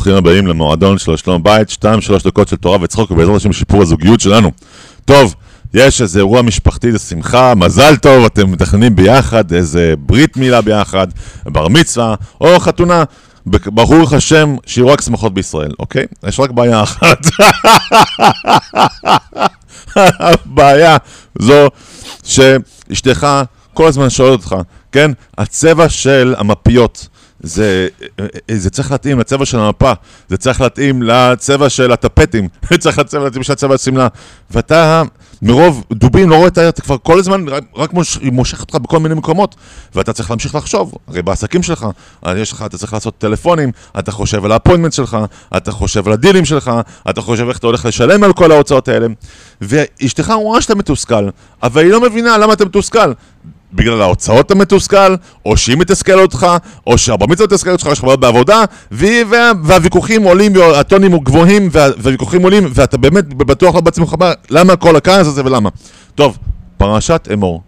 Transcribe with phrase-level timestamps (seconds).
[0.00, 1.84] ברוכים הבאים למועדון של שלום בית, 2-3
[2.24, 4.50] דקות של תורה וצחוק ובעזרת השם שיפור הזוגיות שלנו.
[5.04, 5.34] טוב,
[5.74, 11.06] יש איזה אירוע משפחתי, זה שמחה, מזל טוב, אתם מתכננים ביחד, איזה ברית מילה ביחד,
[11.44, 13.04] בר מצווה, או חתונה.
[13.46, 16.06] ברוך השם, שיהיו רק שמחות בישראל, אוקיי?
[16.28, 17.26] יש רק בעיה אחת.
[19.96, 20.96] הבעיה
[21.38, 21.68] זו
[22.24, 23.26] שאשתך
[23.74, 24.56] כל הזמן שואלת אותך,
[24.92, 25.10] כן?
[25.38, 27.08] הצבע של המפיות.
[27.42, 27.88] זה,
[28.50, 29.92] זה צריך להתאים לצבע של המפה,
[30.28, 34.08] זה צריך להתאים לצבע של הטפטים, זה צריך להתאים לצבע של השמלה.
[34.50, 35.02] ואתה,
[35.42, 36.68] מרוב דובים, לא רואה את ה...
[36.68, 37.44] אתה כבר כל הזמן
[37.76, 39.56] רק מוש, מושך אותך בכל מיני מקומות,
[39.94, 40.94] ואתה צריך להמשיך לחשוב.
[41.08, 41.86] הרי בעסקים שלך,
[42.36, 45.18] יש לך, אתה צריך לעשות טלפונים, אתה חושב על האפוינטמנט שלך,
[45.56, 46.70] אתה חושב על הדילים שלך,
[47.10, 49.06] אתה חושב איך אתה הולך לשלם על כל ההוצאות האלה.
[49.60, 51.28] ואשתך רואה שאתה מתוסכל,
[51.62, 53.12] אבל היא לא מבינה למה אתה מתוסכל.
[53.72, 55.14] בגלל ההוצאות המתוסכל,
[55.46, 56.46] או שהיא מתסכל אותך,
[56.86, 61.88] או שהבר מצווה מתסכל אותך, יש לך בעיות בעבודה, וה, והוויכוחים עולים, הטונים גבוהים, וה,
[61.98, 64.14] והוויכוחים עולים, ואתה באמת בטוח לא בעצמך,
[64.50, 65.68] למה כל הכעס הזה ולמה?
[66.14, 66.38] טוב,
[66.76, 67.62] פרשת אמור.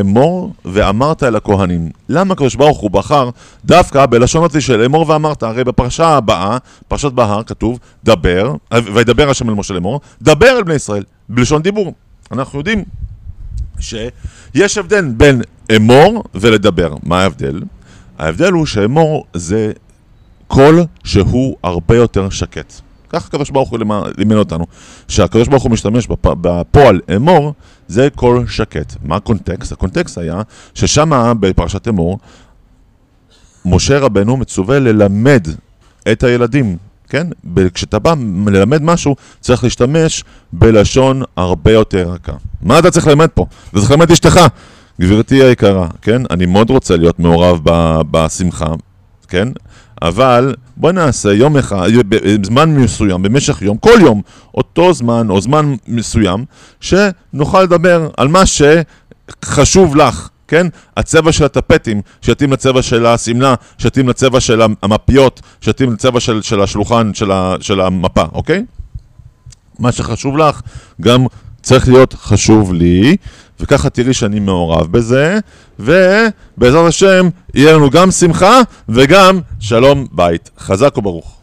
[0.00, 1.90] אמור ואמרת אל הכהנים.
[2.08, 3.30] למה הקדוש ברוך הוא בחר
[3.64, 5.42] דווקא בלשון אותי של אמור ואמרת?
[5.42, 8.54] הרי בפרשה הבאה, פרשת בהר, כתוב, דבר,
[8.94, 11.94] וידבר השם אל משה לאמור, דבר אל בני ישראל, בלשון דיבור.
[12.32, 12.84] אנחנו יודעים
[13.80, 15.42] שיש הבדל בין
[15.76, 16.94] אמור ולדבר.
[17.02, 17.62] מה ההבדל?
[18.18, 19.72] ההבדל הוא שאמור זה
[20.46, 22.72] קול שהוא הרבה יותר שקט.
[23.08, 23.78] כך הקדוש ברוך הוא
[24.18, 24.66] לימד אותנו,
[25.08, 26.26] שהקדוש ברוך הוא משתמש בפ...
[26.26, 27.54] בפועל אמור,
[27.88, 28.96] זה קול שקט.
[29.02, 29.72] מה הקונטקסט?
[29.72, 30.42] הקונטקסט היה
[30.74, 32.18] ששם בפרשת אמור,
[33.64, 35.48] משה רבנו מצווה ללמד
[36.12, 36.76] את הילדים
[37.08, 37.26] כן?
[37.74, 38.14] כשאתה בא
[38.46, 42.32] ללמד משהו, צריך להשתמש בלשון הרבה יותר רכה.
[42.66, 43.46] מה אתה צריך ללמד פה?
[43.70, 44.40] אתה צריך ללמד אשתך.
[45.00, 46.22] גברתי היקרה, כן?
[46.30, 47.60] אני מאוד רוצה להיות מעורב
[48.10, 48.72] בשמחה,
[49.28, 49.48] כן?
[50.02, 51.88] אבל בוא נעשה יום אחד,
[52.42, 54.22] זמן מסוים, במשך יום, כל יום,
[54.54, 56.44] אותו זמן או זמן מסוים,
[56.80, 60.66] שנוכל לדבר על מה שחשוב לך, כן?
[60.96, 66.60] הצבע של הטפטים, שיתאים לצבע של השמלה, שיתאים לצבע של המפיות, שיתאים לצבע של, של
[66.60, 68.64] השולחן, של, ה, של המפה, אוקיי?
[69.78, 70.60] מה שחשוב לך,
[71.00, 71.26] גם
[71.66, 73.16] צריך להיות חשוב לי,
[73.60, 75.38] וככה תראי שאני מעורב בזה,
[75.78, 80.50] ובעזרת השם, יהיה לנו גם שמחה וגם שלום בית.
[80.58, 81.40] חזק וברוך.